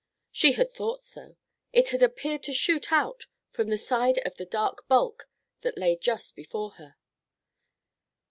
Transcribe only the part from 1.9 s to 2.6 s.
appeared to